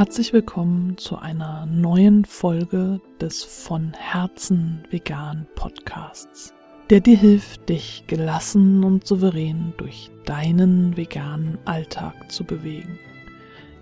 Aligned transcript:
Herzlich 0.00 0.32
willkommen 0.32 0.96
zu 0.96 1.18
einer 1.18 1.66
neuen 1.66 2.24
Folge 2.24 3.02
des 3.20 3.44
von 3.44 3.92
Herzen 3.92 4.82
vegan 4.88 5.46
Podcasts, 5.56 6.54
der 6.88 7.00
dir 7.00 7.18
hilft, 7.18 7.68
dich 7.68 8.04
gelassen 8.06 8.82
und 8.82 9.06
souverän 9.06 9.74
durch 9.76 10.10
deinen 10.24 10.96
veganen 10.96 11.58
Alltag 11.66 12.32
zu 12.32 12.44
bewegen. 12.44 12.98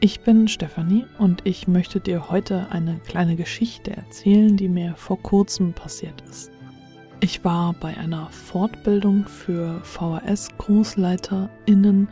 Ich 0.00 0.22
bin 0.22 0.48
Stefanie 0.48 1.07
und 1.18 1.43
ich 1.44 1.68
möchte 1.68 2.00
dir 2.00 2.30
heute 2.30 2.66
eine 2.71 2.98
kleine 3.07 3.36
Geschichte 3.36 3.96
erzählen, 3.96 4.57
die 4.57 4.68
mir 4.68 4.96
vor 4.96 5.22
kurzem 5.22 5.72
passiert 5.72 6.21
ist. 6.29 6.50
Ich 7.21 7.44
war 7.44 7.75
bei 7.75 7.96
einer 7.96 8.29
Fortbildung 8.32 9.29
für 9.29 9.80
VHS-GroßleiterInnen 9.85 12.08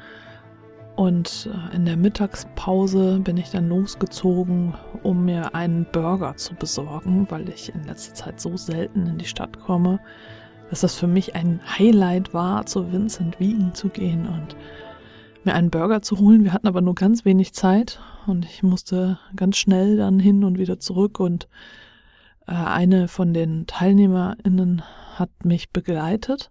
und 0.96 1.50
äh, 1.52 1.77
in 1.77 1.84
der 1.84 1.98
Mittagspause 1.98 3.20
bin 3.20 3.36
ich 3.36 3.50
dann 3.50 3.68
losgezogen, 3.68 4.74
um 5.02 5.27
mir 5.27 5.55
einen 5.55 5.86
Burger 5.92 6.36
zu 6.36 6.55
besorgen, 6.55 7.27
weil 7.30 7.48
ich 7.50 7.74
in 7.74 7.84
letzter 7.84 8.14
Zeit 8.14 8.41
so 8.41 8.56
selten 8.56 9.06
in 9.06 9.19
die 9.19 9.27
Stadt 9.27 9.60
komme, 9.60 10.00
dass 10.70 10.80
das 10.80 10.95
für 10.95 11.06
mich 11.06 11.34
ein 11.34 11.60
Highlight 11.78 12.32
war, 12.32 12.64
zu 12.64 12.92
Vincent 12.92 13.38
Wiegen 13.38 13.74
zu 13.74 13.91
gehen 13.91 14.27
und 14.27 14.56
mir 15.45 15.55
einen 15.55 15.70
Burger 15.70 16.00
zu 16.00 16.19
holen. 16.19 16.45
Wir 16.45 16.55
hatten 16.55 16.66
aber 16.66 16.80
nur 16.80 16.95
ganz 16.95 17.27
wenig 17.27 17.52
Zeit 17.52 18.00
und 18.27 18.47
ich 18.47 18.62
musste 18.62 19.19
ganz 19.36 19.58
schnell 19.58 19.98
dann 19.98 20.19
hin 20.19 20.44
und 20.44 20.58
wieder 20.58 20.80
zurück 20.80 21.20
und 21.20 21.47
äh, 22.47 22.52
eine 22.52 23.06
von 23.08 23.34
den 23.34 23.66
TeilnehmerInnen 23.66 24.83
hat 25.16 25.44
mich 25.44 25.70
begleitet 25.70 26.50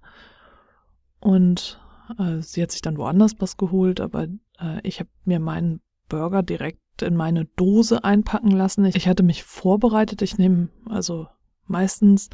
und 1.19 1.79
äh, 2.19 2.41
sie 2.41 2.61
hat 2.61 2.71
sich 2.71 2.81
dann 2.81 2.97
woanders 2.97 3.35
was 3.39 3.57
geholt, 3.57 3.99
aber 3.99 4.27
äh, 4.59 4.79
ich 4.83 4.99
habe 4.99 5.09
mir 5.23 5.39
meinen 5.39 5.81
Burger 6.09 6.43
direkt 6.43 6.79
in 7.01 7.15
meine 7.15 7.45
Dose 7.55 8.03
einpacken 8.03 8.51
lassen. 8.51 8.85
Ich, 8.85 8.95
ich 8.95 9.07
hatte 9.07 9.23
mich 9.23 9.43
vorbereitet. 9.43 10.21
Ich 10.21 10.37
nehme 10.37 10.69
also 10.89 11.27
meistens 11.67 12.29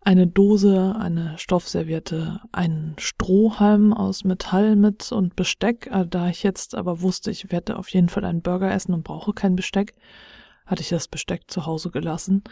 eine 0.00 0.26
Dose, 0.26 0.96
eine 0.98 1.38
Stoffserviette, 1.38 2.40
einen 2.50 2.96
Strohhalm 2.98 3.92
aus 3.92 4.24
Metall 4.24 4.74
mit 4.74 5.12
und 5.12 5.36
Besteck. 5.36 5.88
Äh, 5.92 6.06
da 6.06 6.28
ich 6.28 6.42
jetzt 6.42 6.74
aber 6.74 7.00
wusste, 7.00 7.30
ich 7.30 7.52
werde 7.52 7.76
auf 7.76 7.88
jeden 7.88 8.08
Fall 8.08 8.24
einen 8.24 8.42
Burger 8.42 8.72
essen 8.72 8.94
und 8.94 9.04
brauche 9.04 9.32
kein 9.32 9.56
Besteck, 9.56 9.94
hatte 10.66 10.82
ich 10.82 10.88
das 10.88 11.08
Besteck 11.08 11.50
zu 11.50 11.66
Hause 11.66 11.90
gelassen. 11.90 12.42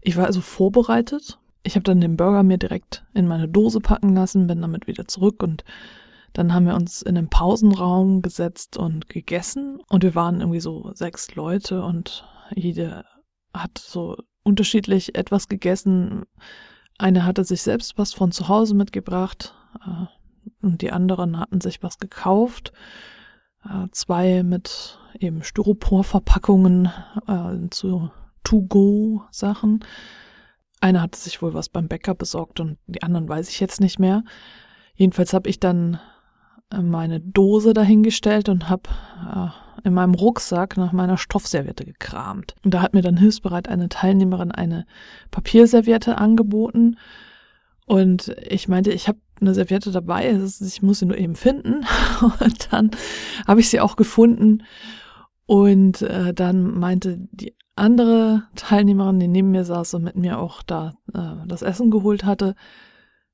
Ich 0.00 0.16
war 0.16 0.26
also 0.26 0.40
vorbereitet 0.40 1.38
ich 1.62 1.74
habe 1.74 1.84
dann 1.84 2.00
den 2.00 2.16
Burger 2.16 2.42
mir 2.42 2.58
direkt 2.58 3.04
in 3.14 3.26
meine 3.26 3.48
Dose 3.48 3.80
packen 3.80 4.14
lassen, 4.14 4.46
bin 4.46 4.62
damit 4.62 4.86
wieder 4.86 5.06
zurück 5.06 5.42
und 5.42 5.64
dann 6.32 6.54
haben 6.54 6.66
wir 6.66 6.74
uns 6.74 7.02
in 7.02 7.16
den 7.16 7.28
Pausenraum 7.28 8.22
gesetzt 8.22 8.76
und 8.76 9.08
gegessen 9.08 9.80
und 9.88 10.02
wir 10.02 10.14
waren 10.14 10.40
irgendwie 10.40 10.60
so 10.60 10.92
sechs 10.94 11.34
Leute 11.34 11.82
und 11.82 12.24
jede 12.54 13.04
hat 13.52 13.78
so 13.78 14.16
unterschiedlich 14.42 15.16
etwas 15.16 15.48
gegessen. 15.48 16.22
Eine 16.98 17.24
hatte 17.24 17.44
sich 17.44 17.62
selbst 17.62 17.98
was 17.98 18.12
von 18.12 18.30
zu 18.32 18.48
Hause 18.48 18.74
mitgebracht 18.74 19.54
äh, 19.84 20.06
und 20.62 20.82
die 20.82 20.92
anderen 20.92 21.38
hatten 21.38 21.60
sich 21.60 21.82
was 21.82 21.98
gekauft. 21.98 22.72
Äh, 23.64 23.88
zwei 23.90 24.42
mit 24.42 24.98
eben 25.18 25.42
Styroporverpackungen 25.42 26.90
äh, 27.26 27.70
zu 27.70 28.10
To-Go-Sachen 28.44 29.84
einer 30.80 31.02
hatte 31.02 31.18
sich 31.18 31.42
wohl 31.42 31.54
was 31.54 31.68
beim 31.68 31.88
Bäcker 31.88 32.14
besorgt 32.14 32.60
und 32.60 32.78
die 32.86 33.02
anderen 33.02 33.28
weiß 33.28 33.48
ich 33.48 33.60
jetzt 33.60 33.80
nicht 33.80 33.98
mehr. 33.98 34.24
Jedenfalls 34.94 35.32
habe 35.32 35.48
ich 35.48 35.60
dann 35.60 36.00
äh, 36.72 36.80
meine 36.80 37.20
Dose 37.20 37.74
dahingestellt 37.74 38.48
und 38.48 38.68
habe 38.68 38.88
äh, 39.34 39.86
in 39.86 39.94
meinem 39.94 40.14
Rucksack 40.14 40.76
nach 40.76 40.92
meiner 40.92 41.18
Stoffserviette 41.18 41.84
gekramt. 41.84 42.54
Und 42.64 42.74
da 42.74 42.82
hat 42.82 42.94
mir 42.94 43.02
dann 43.02 43.16
hilfsbereit 43.16 43.68
eine 43.68 43.88
Teilnehmerin 43.88 44.52
eine 44.52 44.86
Papierserviette 45.30 46.18
angeboten. 46.18 46.96
Und 47.86 48.36
ich 48.48 48.68
meinte, 48.68 48.92
ich 48.92 49.08
habe 49.08 49.18
eine 49.40 49.54
Serviette 49.54 49.90
dabei, 49.90 50.30
ich 50.30 50.82
muss 50.82 50.98
sie 50.98 51.06
nur 51.06 51.18
eben 51.18 51.34
finden. 51.34 51.86
Und 52.40 52.72
dann 52.72 52.90
habe 53.46 53.60
ich 53.60 53.70
sie 53.70 53.80
auch 53.80 53.96
gefunden. 53.96 54.62
Und 55.46 56.02
äh, 56.02 56.32
dann 56.32 56.62
meinte 56.78 57.18
die 57.32 57.54
andere 57.80 58.44
Teilnehmerin, 58.54 59.18
die 59.18 59.28
neben 59.28 59.50
mir 59.50 59.64
saß 59.64 59.94
und 59.94 60.04
mit 60.04 60.16
mir 60.16 60.38
auch 60.38 60.62
da 60.62 60.94
äh, 61.12 61.46
das 61.46 61.62
Essen 61.62 61.90
geholt 61.90 62.24
hatte, 62.24 62.54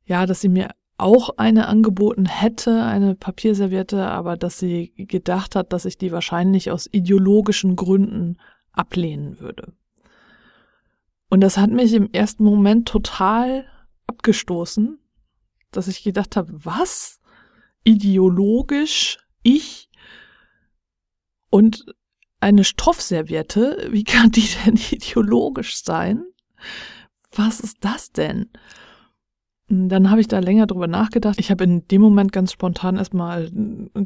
ja, 0.05 0.25
dass 0.25 0.41
sie 0.41 0.49
mir 0.49 0.71
auch 0.99 1.31
eine 1.37 1.67
angeboten 1.67 2.25
hätte, 2.25 2.83
eine 2.85 3.15
Papierserviette, 3.15 4.06
aber 4.06 4.37
dass 4.37 4.59
sie 4.59 4.95
gedacht 4.97 5.55
hat, 5.55 5.73
dass 5.73 5.85
ich 5.85 5.99
die 5.99 6.12
wahrscheinlich 6.12 6.71
aus 6.71 6.89
ideologischen 6.91 7.77
Gründen 7.77 8.39
ablehnen 8.73 9.41
würde. 9.41 9.75
Und 11.29 11.41
das 11.41 11.59
hat 11.59 11.71
mich 11.71 11.93
im 11.93 12.11
ersten 12.12 12.45
Moment 12.45 12.89
total 12.89 13.67
abgestoßen, 14.06 14.99
dass 15.71 15.89
ich 15.89 16.03
gedacht 16.03 16.37
habe, 16.37 16.65
was? 16.65 17.21
Ideologisch? 17.85 19.19
Ich? 19.43 19.91
Und 21.51 21.85
eine 22.47 22.62
Stoffserviette, 22.62 23.89
wie 23.91 24.05
kann 24.05 24.31
die 24.31 24.49
denn 24.65 24.77
ideologisch 24.91 25.83
sein? 25.83 26.25
Was 27.34 27.59
ist 27.59 27.79
das 27.81 28.12
denn? 28.12 28.51
Dann 29.69 30.11
habe 30.11 30.21
ich 30.21 30.29
da 30.29 30.39
länger 30.39 30.69
drüber 30.69 30.87
nachgedacht. 30.87 31.41
Ich 31.41 31.51
habe 31.51 31.65
in 31.65 31.89
dem 31.89 32.01
Moment 32.01 32.31
ganz 32.31 32.53
spontan 32.53 32.99
erstmal 32.99 33.51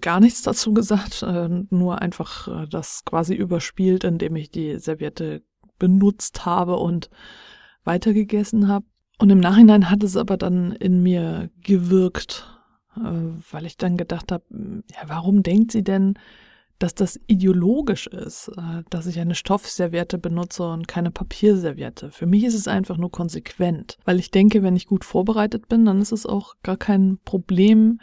gar 0.00 0.20
nichts 0.20 0.40
dazu 0.40 0.72
gesagt, 0.72 1.22
äh, 1.22 1.50
nur 1.68 2.00
einfach 2.00 2.48
äh, 2.48 2.66
das 2.66 3.04
quasi 3.04 3.34
überspielt, 3.34 4.04
indem 4.04 4.36
ich 4.36 4.50
die 4.50 4.78
Serviette 4.78 5.42
benutzt 5.78 6.46
habe 6.46 6.76
und 6.76 7.10
weitergegessen 7.84 8.68
habe. 8.68 8.86
Und 9.18 9.28
im 9.28 9.40
Nachhinein 9.40 9.90
hat 9.90 10.02
es 10.02 10.16
aber 10.16 10.38
dann 10.38 10.72
in 10.72 11.02
mir 11.02 11.50
gewirkt, 11.62 12.48
äh, 12.96 13.00
weil 13.50 13.66
ich 13.66 13.76
dann 13.76 13.98
gedacht 13.98 14.32
habe, 14.32 14.44
ja, 14.50 15.08
warum 15.08 15.42
denkt 15.42 15.72
sie 15.72 15.84
denn, 15.84 16.14
dass 16.80 16.94
das 16.94 17.20
ideologisch 17.26 18.08
ist, 18.08 18.48
äh, 18.56 18.82
dass 18.90 19.06
ich 19.06 19.20
eine 19.20 19.36
Stoffserviette 19.36 20.18
benutze 20.18 20.64
und 20.64 20.88
keine 20.88 21.12
Papierserviette. 21.12 22.10
Für 22.10 22.26
mich 22.26 22.42
ist 22.42 22.54
es 22.54 22.66
einfach 22.66 22.96
nur 22.96 23.12
konsequent, 23.12 23.98
weil 24.04 24.18
ich 24.18 24.32
denke, 24.32 24.62
wenn 24.64 24.74
ich 24.74 24.86
gut 24.86 25.04
vorbereitet 25.04 25.68
bin, 25.68 25.84
dann 25.84 26.00
ist 26.00 26.12
es 26.12 26.26
auch 26.26 26.54
gar 26.62 26.78
kein 26.78 27.18
Problem, 27.24 28.00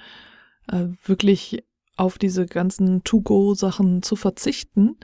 äh, 0.72 0.86
wirklich 1.04 1.66
auf 1.98 2.20
diese 2.20 2.46
ganzen 2.46 3.04
To-Go-Sachen 3.04 4.04
zu 4.04 4.16
verzichten 4.16 4.98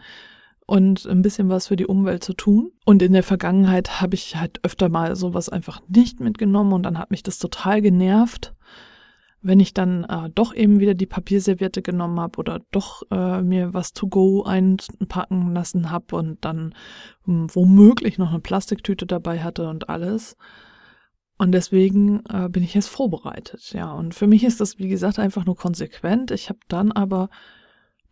und 0.67 1.07
ein 1.07 1.23
bisschen 1.23 1.49
was 1.49 1.67
für 1.67 1.75
die 1.75 1.87
Umwelt 1.87 2.23
zu 2.23 2.33
tun. 2.33 2.71
Und 2.85 3.01
in 3.01 3.13
der 3.13 3.23
Vergangenheit 3.23 4.01
habe 4.01 4.13
ich 4.13 4.35
halt 4.35 4.59
öfter 4.63 4.89
mal 4.89 5.15
sowas 5.15 5.49
einfach 5.49 5.81
nicht 5.87 6.19
mitgenommen 6.19 6.73
und 6.73 6.83
dann 6.83 6.99
hat 6.99 7.09
mich 7.09 7.23
das 7.23 7.39
total 7.39 7.81
genervt 7.81 8.53
wenn 9.43 9.59
ich 9.59 9.73
dann 9.73 10.05
äh, 10.05 10.29
doch 10.33 10.55
eben 10.55 10.79
wieder 10.79 10.93
die 10.93 11.05
Papierserviette 11.05 11.81
genommen 11.81 12.19
habe 12.19 12.39
oder 12.39 12.61
doch 12.71 13.03
äh, 13.11 13.41
mir 13.41 13.73
was 13.73 13.91
to 13.91 14.07
go 14.07 14.43
einpacken 14.43 15.53
lassen 15.53 15.91
habe 15.91 16.15
und 16.15 16.43
dann 16.45 16.73
ähm, 17.27 17.47
womöglich 17.53 18.17
noch 18.17 18.29
eine 18.29 18.39
Plastiktüte 18.39 19.05
dabei 19.05 19.43
hatte 19.43 19.67
und 19.67 19.89
alles. 19.89 20.37
Und 21.37 21.51
deswegen 21.51 22.23
äh, 22.29 22.47
bin 22.47 22.63
ich 22.63 22.73
jetzt 22.73 22.87
vorbereitet, 22.87 23.73
ja. 23.73 23.91
Und 23.91 24.15
für 24.15 24.27
mich 24.27 24.43
ist 24.45 24.61
das, 24.61 24.79
wie 24.79 24.87
gesagt, 24.87 25.19
einfach 25.19 25.45
nur 25.45 25.57
konsequent. 25.57 26.31
Ich 26.31 26.49
habe 26.49 26.59
dann 26.69 26.91
aber 26.91 27.29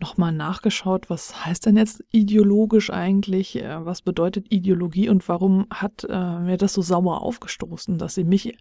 nochmal 0.01 0.31
nachgeschaut, 0.33 1.09
was 1.09 1.45
heißt 1.45 1.65
denn 1.65 1.77
jetzt 1.77 2.03
ideologisch 2.11 2.89
eigentlich? 2.89 3.55
Äh, 3.55 3.85
was 3.85 4.01
bedeutet 4.01 4.51
Ideologie 4.51 5.09
und 5.09 5.27
warum 5.29 5.67
hat 5.69 6.05
äh, 6.09 6.39
mir 6.39 6.57
das 6.57 6.73
so 6.73 6.81
sauer 6.81 7.21
aufgestoßen, 7.21 7.97
dass 7.97 8.15
sie 8.15 8.23
mich 8.23 8.57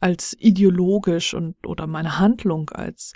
als 0.00 0.36
ideologisch 0.38 1.34
und 1.34 1.66
oder 1.66 1.86
meine 1.86 2.18
Handlung 2.18 2.70
als 2.70 3.12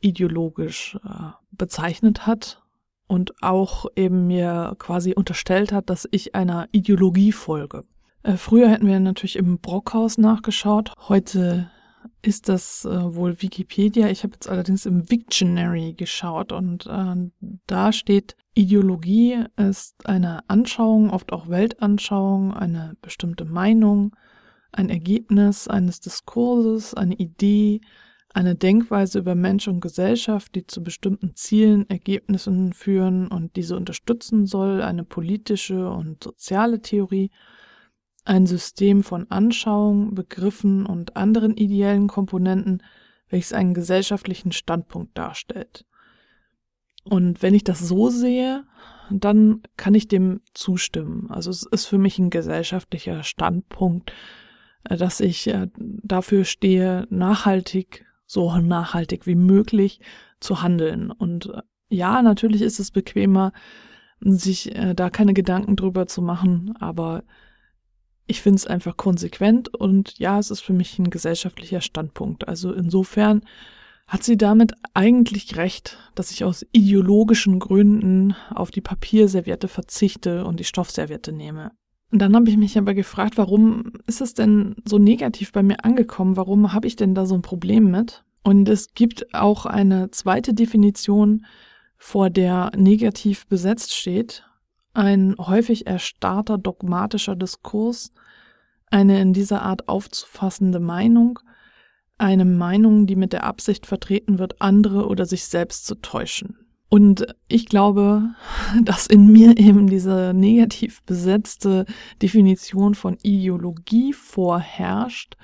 ideologisch 0.00 0.98
äh, 1.04 1.32
bezeichnet 1.52 2.26
hat 2.26 2.62
und 3.06 3.42
auch 3.42 3.86
eben 3.96 4.26
mir 4.26 4.76
quasi 4.78 5.14
unterstellt 5.14 5.72
hat, 5.72 5.90
dass 5.90 6.06
ich 6.10 6.34
einer 6.34 6.68
Ideologie 6.70 7.32
folge. 7.32 7.84
Äh, 8.22 8.36
früher 8.36 8.68
hätten 8.68 8.86
wir 8.86 9.00
natürlich 9.00 9.36
im 9.36 9.58
Brockhaus 9.58 10.18
nachgeschaut. 10.18 10.92
Heute 11.08 11.70
ist 12.22 12.48
das 12.48 12.84
äh, 12.84 13.14
wohl 13.14 13.40
Wikipedia. 13.40 14.08
Ich 14.08 14.22
habe 14.22 14.34
jetzt 14.34 14.48
allerdings 14.48 14.86
im 14.86 15.10
Wiktionary 15.10 15.94
geschaut 15.94 16.52
und 16.52 16.86
äh, 16.86 17.30
da 17.66 17.92
steht, 17.92 18.36
Ideologie 18.54 19.44
ist 19.56 20.06
eine 20.06 20.48
Anschauung, 20.48 21.10
oft 21.10 21.32
auch 21.32 21.48
Weltanschauung, 21.48 22.52
eine 22.52 22.96
bestimmte 23.00 23.44
Meinung, 23.44 24.14
ein 24.72 24.90
Ergebnis 24.90 25.68
eines 25.68 26.00
Diskurses, 26.00 26.94
eine 26.94 27.14
Idee, 27.14 27.80
eine 28.32 28.54
Denkweise 28.54 29.18
über 29.20 29.34
Mensch 29.34 29.66
und 29.66 29.80
Gesellschaft, 29.80 30.54
die 30.54 30.66
zu 30.66 30.82
bestimmten 30.82 31.34
Zielen, 31.34 31.88
Ergebnissen 31.88 32.72
führen 32.72 33.28
und 33.28 33.56
diese 33.56 33.76
unterstützen 33.76 34.46
soll, 34.46 34.82
eine 34.82 35.04
politische 35.04 35.88
und 35.88 36.22
soziale 36.22 36.80
Theorie, 36.80 37.30
ein 38.30 38.46
System 38.46 39.02
von 39.02 39.28
Anschauungen, 39.28 40.14
Begriffen 40.14 40.86
und 40.86 41.16
anderen 41.16 41.56
ideellen 41.56 42.06
Komponenten, 42.06 42.80
welches 43.28 43.52
einen 43.52 43.74
gesellschaftlichen 43.74 44.52
Standpunkt 44.52 45.18
darstellt. 45.18 45.84
Und 47.02 47.42
wenn 47.42 47.54
ich 47.54 47.64
das 47.64 47.80
so 47.80 48.08
sehe, 48.08 48.64
dann 49.10 49.62
kann 49.76 49.96
ich 49.96 50.06
dem 50.06 50.42
zustimmen. 50.54 51.28
Also 51.28 51.50
es 51.50 51.64
ist 51.64 51.86
für 51.86 51.98
mich 51.98 52.20
ein 52.20 52.30
gesellschaftlicher 52.30 53.24
Standpunkt, 53.24 54.12
äh, 54.84 54.96
dass 54.96 55.18
ich 55.18 55.48
äh, 55.48 55.66
dafür 55.76 56.44
stehe, 56.44 57.08
nachhaltig, 57.10 58.06
so 58.26 58.56
nachhaltig 58.58 59.26
wie 59.26 59.34
möglich 59.34 60.00
zu 60.38 60.62
handeln. 60.62 61.10
Und 61.10 61.46
äh, 61.46 61.62
ja, 61.88 62.22
natürlich 62.22 62.62
ist 62.62 62.78
es 62.78 62.92
bequemer, 62.92 63.52
sich 64.20 64.70
da 64.94 65.08
keine 65.08 65.32
Gedanken 65.32 65.76
drüber 65.76 66.06
zu 66.06 66.20
machen, 66.20 66.74
aber 66.78 67.24
ich 68.30 68.40
finde 68.40 68.56
es 68.56 68.66
einfach 68.66 68.96
konsequent 68.96 69.74
und 69.74 70.18
ja, 70.18 70.38
es 70.38 70.50
ist 70.50 70.60
für 70.60 70.72
mich 70.72 70.98
ein 70.98 71.10
gesellschaftlicher 71.10 71.80
Standpunkt. 71.80 72.48
Also 72.48 72.72
insofern 72.72 73.42
hat 74.06 74.22
sie 74.22 74.36
damit 74.36 74.74
eigentlich 74.94 75.56
recht, 75.56 75.98
dass 76.14 76.30
ich 76.30 76.44
aus 76.44 76.64
ideologischen 76.72 77.58
Gründen 77.58 78.34
auf 78.54 78.70
die 78.70 78.80
Papierserviette 78.80 79.68
verzichte 79.68 80.44
und 80.44 80.60
die 80.60 80.64
Stoffserviette 80.64 81.32
nehme. 81.32 81.72
Und 82.12 82.20
dann 82.20 82.34
habe 82.34 82.50
ich 82.50 82.56
mich 82.56 82.76
aber 82.78 82.94
gefragt, 82.94 83.36
warum 83.36 83.92
ist 84.06 84.20
es 84.20 84.34
denn 84.34 84.76
so 84.84 84.98
negativ 84.98 85.52
bei 85.52 85.62
mir 85.62 85.84
angekommen? 85.84 86.36
Warum 86.36 86.72
habe 86.72 86.86
ich 86.86 86.96
denn 86.96 87.14
da 87.14 87.26
so 87.26 87.34
ein 87.34 87.42
Problem 87.42 87.90
mit? 87.90 88.24
Und 88.42 88.68
es 88.68 88.94
gibt 88.94 89.34
auch 89.34 89.66
eine 89.66 90.10
zweite 90.10 90.54
Definition, 90.54 91.46
vor 91.96 92.30
der 92.30 92.72
negativ 92.76 93.46
besetzt 93.46 93.94
steht. 93.94 94.44
Ein 94.92 95.36
häufig 95.38 95.86
erstarrter 95.86 96.58
dogmatischer 96.58 97.36
Diskurs, 97.36 98.12
eine 98.90 99.20
in 99.20 99.32
dieser 99.32 99.62
Art 99.62 99.88
aufzufassende 99.88 100.80
Meinung, 100.80 101.38
eine 102.18 102.44
Meinung, 102.44 103.06
die 103.06 103.16
mit 103.16 103.32
der 103.32 103.44
Absicht 103.44 103.86
vertreten 103.86 104.38
wird, 104.38 104.60
andere 104.60 105.06
oder 105.06 105.26
sich 105.26 105.44
selbst 105.44 105.86
zu 105.86 105.94
täuschen. 105.96 106.58
Und 106.90 107.24
ich 107.48 107.66
glaube, 107.66 108.34
dass 108.82 109.06
in 109.06 109.32
mir 109.32 109.56
eben 109.56 109.86
diese 109.86 110.32
negativ 110.34 111.02
besetzte 111.04 111.86
Definition 112.20 112.94
von 112.94 113.16
Ideologie 113.22 114.12
vorherrscht 114.12 115.36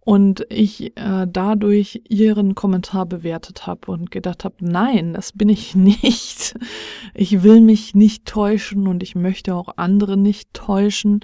und 0.00 0.46
ich 0.48 0.96
äh, 0.96 1.26
dadurch 1.28 2.02
ihren 2.08 2.54
Kommentar 2.54 3.06
bewertet 3.06 3.66
habe 3.66 3.92
und 3.92 4.10
gedacht 4.10 4.44
habe, 4.44 4.56
nein, 4.60 5.12
das 5.12 5.32
bin 5.32 5.48
ich 5.48 5.74
nicht. 5.76 6.54
Ich 7.14 7.42
will 7.42 7.60
mich 7.60 7.94
nicht 7.94 8.26
täuschen 8.26 8.88
und 8.88 9.02
ich 9.02 9.14
möchte 9.14 9.54
auch 9.54 9.76
andere 9.76 10.16
nicht 10.16 10.54
täuschen. 10.54 11.20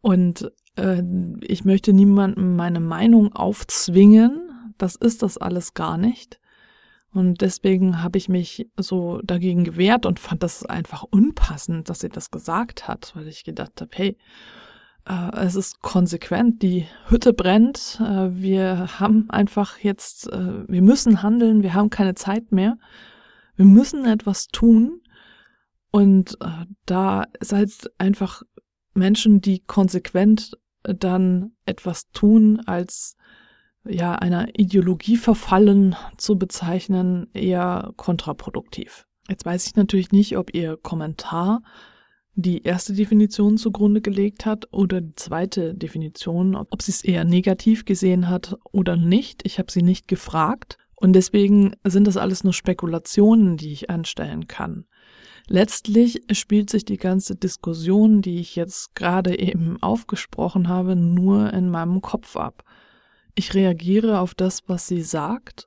Und 0.00 0.50
äh, 0.78 1.02
ich 1.40 1.64
möchte 1.64 1.92
niemandem 1.92 2.56
meine 2.56 2.80
Meinung 2.80 3.34
aufzwingen. 3.34 4.72
Das 4.78 4.96
ist 4.96 5.22
das 5.22 5.38
alles 5.38 5.74
gar 5.74 5.98
nicht. 5.98 6.40
Und 7.12 7.40
deswegen 7.40 8.02
habe 8.02 8.18
ich 8.18 8.28
mich 8.28 8.68
so 8.76 9.20
dagegen 9.22 9.64
gewehrt 9.64 10.06
und 10.06 10.20
fand 10.20 10.42
das 10.42 10.64
einfach 10.64 11.02
unpassend, 11.02 11.88
dass 11.88 12.00
sie 12.00 12.10
das 12.10 12.30
gesagt 12.30 12.86
hat, 12.86 13.12
weil 13.14 13.28
ich 13.28 13.44
gedacht 13.44 13.80
habe, 13.80 13.90
hey, 13.94 14.16
äh, 15.06 15.36
es 15.38 15.54
ist 15.54 15.80
konsequent, 15.80 16.62
die 16.62 16.86
Hütte 17.06 17.32
brennt, 17.32 17.98
äh, 18.00 18.28
wir 18.32 19.00
haben 19.00 19.28
einfach 19.30 19.78
jetzt, 19.78 20.30
äh, 20.30 20.68
wir 20.68 20.82
müssen 20.82 21.22
handeln, 21.22 21.62
wir 21.62 21.74
haben 21.74 21.90
keine 21.90 22.14
Zeit 22.14 22.52
mehr, 22.52 22.78
wir 23.56 23.64
müssen 23.64 24.04
etwas 24.04 24.48
tun. 24.48 25.00
Und 25.90 26.36
äh, 26.42 26.66
da 26.84 27.24
seid 27.40 27.70
einfach 27.96 28.42
Menschen, 28.92 29.40
die 29.40 29.60
konsequent 29.60 30.52
dann 30.94 31.52
etwas 31.66 32.10
tun, 32.12 32.60
als 32.66 33.16
ja 33.86 34.14
einer 34.14 34.58
Ideologie 34.58 35.16
verfallen 35.16 35.96
zu 36.16 36.38
bezeichnen, 36.38 37.28
eher 37.32 37.92
kontraproduktiv. 37.96 39.06
Jetzt 39.28 39.44
weiß 39.44 39.66
ich 39.66 39.76
natürlich 39.76 40.10
nicht, 40.12 40.36
ob 40.36 40.54
Ihr 40.54 40.76
Kommentar 40.76 41.62
die 42.34 42.62
erste 42.62 42.92
Definition 42.92 43.56
zugrunde 43.56 44.00
gelegt 44.00 44.46
hat 44.46 44.68
oder 44.70 45.00
die 45.00 45.16
zweite 45.16 45.74
Definition, 45.74 46.54
ob 46.54 46.82
sie 46.82 46.92
es 46.92 47.02
eher 47.02 47.24
negativ 47.24 47.84
gesehen 47.84 48.28
hat 48.28 48.56
oder 48.70 48.94
nicht. 48.94 49.40
Ich 49.44 49.58
habe 49.58 49.72
sie 49.72 49.82
nicht 49.82 50.06
gefragt 50.06 50.78
und 50.94 51.14
deswegen 51.14 51.74
sind 51.84 52.06
das 52.06 52.16
alles 52.16 52.44
nur 52.44 52.52
Spekulationen, 52.52 53.56
die 53.56 53.72
ich 53.72 53.90
anstellen 53.90 54.46
kann. 54.46 54.86
Letztlich 55.50 56.20
spielt 56.32 56.68
sich 56.68 56.84
die 56.84 56.98
ganze 56.98 57.34
Diskussion, 57.34 58.20
die 58.20 58.38
ich 58.38 58.54
jetzt 58.54 58.94
gerade 58.94 59.38
eben 59.38 59.82
aufgesprochen 59.82 60.68
habe, 60.68 60.94
nur 60.94 61.52
in 61.54 61.70
meinem 61.70 62.02
Kopf 62.02 62.36
ab. 62.36 62.64
Ich 63.34 63.54
reagiere 63.54 64.20
auf 64.20 64.34
das, 64.34 64.68
was 64.68 64.86
sie 64.86 65.00
sagt. 65.00 65.66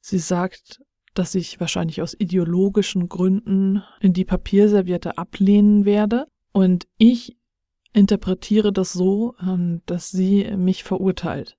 Sie 0.00 0.18
sagt, 0.18 0.80
dass 1.14 1.34
ich 1.34 1.58
wahrscheinlich 1.58 2.02
aus 2.02 2.14
ideologischen 2.14 3.08
Gründen 3.08 3.82
in 4.00 4.12
die 4.12 4.24
Papierserviette 4.24 5.18
ablehnen 5.18 5.84
werde. 5.84 6.26
Und 6.52 6.86
ich 6.96 7.36
interpretiere 7.92 8.72
das 8.72 8.92
so, 8.92 9.34
ähm, 9.42 9.82
dass 9.86 10.10
sie 10.10 10.56
mich 10.56 10.84
verurteilt, 10.84 11.56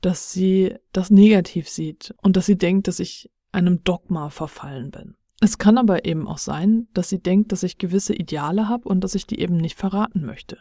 dass 0.00 0.32
sie 0.32 0.74
das 0.92 1.10
negativ 1.10 1.68
sieht 1.68 2.12
und 2.22 2.36
dass 2.36 2.46
sie 2.46 2.58
denkt, 2.58 2.88
dass 2.88 2.98
ich 2.98 3.30
einem 3.52 3.84
Dogma 3.84 4.30
verfallen 4.30 4.90
bin. 4.90 5.14
Es 5.40 5.58
kann 5.58 5.76
aber 5.78 6.04
eben 6.04 6.26
auch 6.26 6.38
sein, 6.38 6.88
dass 6.94 7.08
sie 7.08 7.20
denkt, 7.20 7.52
dass 7.52 7.62
ich 7.62 7.78
gewisse 7.78 8.14
Ideale 8.14 8.68
habe 8.68 8.88
und 8.88 9.02
dass 9.02 9.14
ich 9.14 9.26
die 9.26 9.40
eben 9.40 9.58
nicht 9.58 9.76
verraten 9.76 10.24
möchte. 10.24 10.58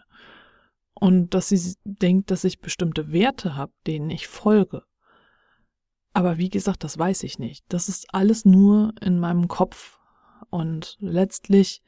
Und 0.94 1.34
dass 1.34 1.50
sie 1.50 1.76
denkt, 1.84 2.32
dass 2.32 2.44
ich 2.44 2.60
bestimmte 2.60 3.12
Werte 3.12 3.56
habe, 3.56 3.74
denen 3.88 4.10
ich 4.10 4.28
folge. 4.28 4.84
Aber 6.14 6.38
wie 6.38 6.50
gesagt, 6.50 6.84
das 6.84 6.98
weiß 6.98 7.24
ich 7.24 7.40
nicht. 7.40 7.66
Das 7.70 7.90
ist 7.90 8.14
alles 8.14 8.46
nur 8.46 8.94
in 9.02 9.20
meinem 9.20 9.48
Kopf. 9.48 10.00
Und 10.50 10.98
letztlich 11.00 11.82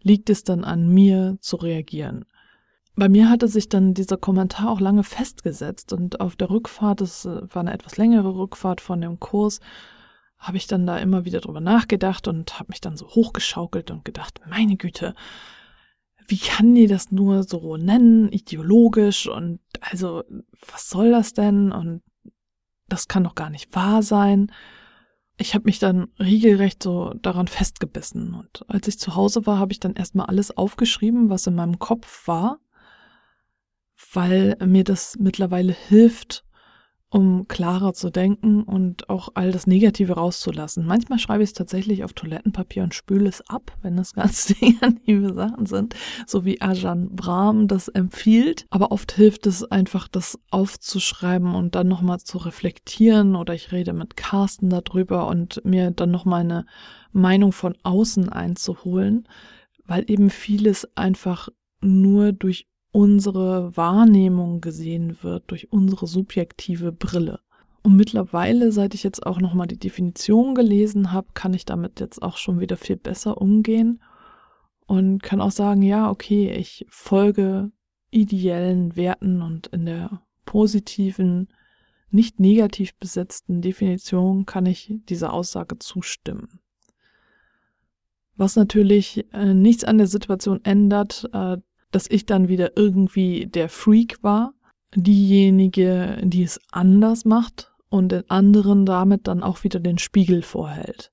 liegt 0.00 0.30
es 0.30 0.44
dann 0.44 0.64
an 0.64 0.88
mir 0.88 1.36
zu 1.40 1.56
reagieren. 1.56 2.24
Bei 2.94 3.10
mir 3.10 3.28
hatte 3.28 3.48
sich 3.48 3.68
dann 3.68 3.92
dieser 3.92 4.16
Kommentar 4.16 4.70
auch 4.70 4.80
lange 4.80 5.02
festgesetzt 5.02 5.92
und 5.92 6.20
auf 6.20 6.36
der 6.36 6.48
Rückfahrt, 6.48 7.02
es 7.02 7.26
war 7.26 7.56
eine 7.56 7.74
etwas 7.74 7.98
längere 7.98 8.34
Rückfahrt 8.34 8.80
von 8.80 9.02
dem 9.02 9.20
Kurs, 9.20 9.60
habe 10.38 10.56
ich 10.56 10.66
dann 10.66 10.86
da 10.86 10.98
immer 10.98 11.24
wieder 11.24 11.40
drüber 11.40 11.60
nachgedacht 11.60 12.28
und 12.28 12.58
habe 12.58 12.68
mich 12.68 12.80
dann 12.80 12.96
so 12.96 13.08
hochgeschaukelt 13.08 13.90
und 13.90 14.04
gedacht, 14.04 14.40
meine 14.48 14.76
Güte, 14.76 15.14
wie 16.28 16.38
kann 16.38 16.74
die 16.74 16.86
das 16.86 17.10
nur 17.10 17.44
so 17.44 17.76
nennen, 17.76 18.30
ideologisch 18.32 19.28
und 19.28 19.60
also, 19.80 20.24
was 20.70 20.88
soll 20.88 21.10
das 21.10 21.34
denn? 21.34 21.72
Und 21.72 22.02
das 22.88 23.08
kann 23.08 23.24
doch 23.24 23.34
gar 23.34 23.50
nicht 23.50 23.74
wahr 23.74 24.02
sein. 24.02 24.52
Ich 25.38 25.54
habe 25.54 25.64
mich 25.66 25.78
dann 25.78 26.08
regelrecht 26.18 26.82
so 26.82 27.12
daran 27.22 27.46
festgebissen. 27.46 28.34
Und 28.34 28.64
als 28.68 28.88
ich 28.88 28.98
zu 28.98 29.14
Hause 29.14 29.46
war, 29.46 29.58
habe 29.58 29.72
ich 29.72 29.80
dann 29.80 29.94
erstmal 29.94 30.26
alles 30.26 30.56
aufgeschrieben, 30.56 31.30
was 31.30 31.46
in 31.46 31.54
meinem 31.54 31.78
Kopf 31.78 32.26
war, 32.26 32.58
weil 34.12 34.56
mir 34.64 34.82
das 34.82 35.16
mittlerweile 35.18 35.72
hilft, 35.72 36.45
um 37.16 37.48
klarer 37.48 37.94
zu 37.94 38.10
denken 38.10 38.62
und 38.62 39.08
auch 39.08 39.30
all 39.32 39.50
das 39.50 39.66
Negative 39.66 40.12
rauszulassen. 40.12 40.84
Manchmal 40.84 41.18
schreibe 41.18 41.42
ich 41.42 41.48
es 41.48 41.54
tatsächlich 41.54 42.04
auf 42.04 42.12
Toilettenpapier 42.12 42.82
und 42.82 42.92
spüle 42.92 43.26
es 43.26 43.40
ab, 43.48 43.72
wenn 43.80 43.96
das 43.96 44.12
ganz 44.12 44.54
negative 44.60 45.32
Sachen 45.32 45.64
sind, 45.64 45.94
so 46.26 46.44
wie 46.44 46.60
Ajahn 46.60 47.16
Brahm 47.16 47.68
das 47.68 47.88
empfiehlt. 47.88 48.66
Aber 48.68 48.92
oft 48.92 49.12
hilft 49.12 49.46
es 49.46 49.64
einfach, 49.64 50.08
das 50.08 50.38
aufzuschreiben 50.50 51.54
und 51.54 51.74
dann 51.74 51.88
nochmal 51.88 52.20
zu 52.20 52.36
reflektieren 52.36 53.34
oder 53.34 53.54
ich 53.54 53.72
rede 53.72 53.94
mit 53.94 54.18
Carsten 54.18 54.68
darüber 54.68 55.26
und 55.26 55.64
mir 55.64 55.92
dann 55.92 56.10
nochmal 56.10 56.42
eine 56.42 56.66
Meinung 57.12 57.52
von 57.52 57.78
außen 57.82 58.28
einzuholen, 58.28 59.26
weil 59.86 60.04
eben 60.06 60.28
vieles 60.28 60.86
einfach 60.98 61.48
nur 61.80 62.32
durch 62.32 62.66
unsere 62.96 63.76
Wahrnehmung 63.76 64.62
gesehen 64.62 65.18
wird, 65.20 65.44
durch 65.48 65.70
unsere 65.70 66.06
subjektive 66.06 66.92
Brille. 66.92 67.40
Und 67.82 67.94
mittlerweile, 67.94 68.72
seit 68.72 68.94
ich 68.94 69.02
jetzt 69.02 69.26
auch 69.26 69.38
nochmal 69.38 69.66
die 69.66 69.78
Definition 69.78 70.54
gelesen 70.54 71.12
habe, 71.12 71.28
kann 71.34 71.52
ich 71.52 71.66
damit 71.66 72.00
jetzt 72.00 72.22
auch 72.22 72.38
schon 72.38 72.58
wieder 72.58 72.78
viel 72.78 72.96
besser 72.96 73.38
umgehen 73.38 74.02
und 74.86 75.22
kann 75.22 75.42
auch 75.42 75.50
sagen, 75.50 75.82
ja, 75.82 76.10
okay, 76.10 76.50
ich 76.50 76.86
folge 76.88 77.70
ideellen 78.10 78.96
Werten 78.96 79.42
und 79.42 79.66
in 79.66 79.84
der 79.84 80.22
positiven, 80.46 81.48
nicht 82.10 82.40
negativ 82.40 82.94
besetzten 82.94 83.60
Definition 83.60 84.46
kann 84.46 84.64
ich 84.64 84.94
dieser 85.06 85.34
Aussage 85.34 85.78
zustimmen. 85.78 86.60
Was 88.36 88.56
natürlich 88.56 89.26
äh, 89.34 89.52
nichts 89.52 89.84
an 89.84 89.98
der 89.98 90.06
Situation 90.06 90.64
ändert, 90.64 91.28
äh, 91.34 91.58
dass 91.90 92.08
ich 92.08 92.26
dann 92.26 92.48
wieder 92.48 92.76
irgendwie 92.76 93.46
der 93.46 93.68
Freak 93.68 94.22
war, 94.22 94.54
diejenige, 94.94 96.20
die 96.22 96.42
es 96.42 96.60
anders 96.70 97.24
macht 97.24 97.72
und 97.88 98.12
den 98.12 98.28
anderen 98.30 98.86
damit 98.86 99.26
dann 99.26 99.42
auch 99.42 99.64
wieder 99.64 99.80
den 99.80 99.98
Spiegel 99.98 100.42
vorhält. 100.42 101.12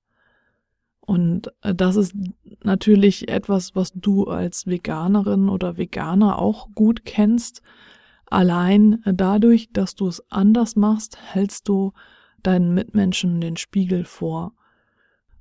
Und 1.06 1.51
äh, 1.62 1.75
das 1.75 1.96
ist 1.96 2.15
natürlich 2.63 3.27
etwas, 3.27 3.75
was 3.75 3.92
du 3.94 4.25
als 4.25 4.68
Veganerin 4.68 5.50
oder 5.50 5.77
Veganer 5.77 6.39
auch 6.39 6.70
gut 6.74 7.06
kennst. 7.06 7.62
Allein 8.25 9.01
dadurch, 9.06 9.70
dass 9.74 9.96
du 9.96 10.08
es 10.08 10.24
anders 10.32 10.75
machst, 10.75 11.18
hältst 11.34 11.68
du 11.68 11.92
deinen 12.42 12.74
Mitmenschen 12.74 13.42
den 13.42 13.58
Spiegel 13.58 14.06
vor. 14.06 14.53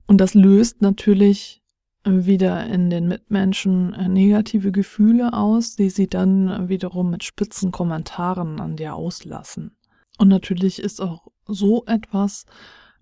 Und 0.07 0.21
das 0.21 0.35
löst 0.35 0.83
natürlich 0.83 1.62
wieder 2.05 2.67
in 2.67 2.91
den 2.91 3.09
Mitmenschen 3.09 3.95
äh, 3.95 4.09
negative 4.09 4.73
Gefühle 4.73 5.33
aus, 5.33 5.77
die 5.77 5.91
sie 5.91 6.09
dann 6.09 6.69
wiederum 6.69 7.11
mit 7.11 7.25
spitzen 7.25 7.71
Kommentaren 7.71 8.61
an 8.61 8.77
dir 8.77 8.95
auslassen. 8.95 9.77
Und 10.19 10.29
natürlich 10.29 10.81
ist 10.81 11.01
auch 11.01 11.29
so 11.47 11.85
etwas 11.87 12.47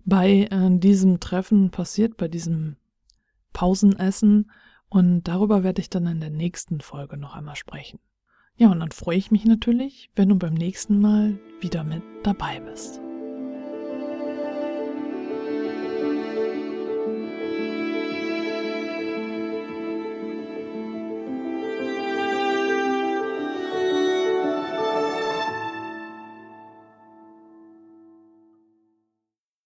bei 0.05 0.47
äh, 0.51 0.79
diesem 0.79 1.19
Treffen 1.19 1.71
passiert, 1.71 2.17
bei 2.17 2.27
diesem 2.27 2.77
Pausenessen. 3.53 4.51
Und 4.89 5.23
darüber 5.23 5.63
werde 5.63 5.81
ich 5.81 5.89
dann 5.89 6.05
in 6.07 6.19
der 6.19 6.29
nächsten 6.29 6.81
Folge 6.81 7.17
noch 7.17 7.35
einmal 7.35 7.55
sprechen. 7.55 7.99
Ja, 8.57 8.71
und 8.71 8.79
dann 8.79 8.91
freue 8.91 9.17
ich 9.17 9.31
mich 9.31 9.45
natürlich, 9.45 10.11
wenn 10.15 10.29
du 10.29 10.35
beim 10.35 10.53
nächsten 10.53 10.99
Mal 10.99 11.39
wieder 11.61 11.83
mit 11.83 12.03
dabei 12.23 12.59
bist. 12.59 13.01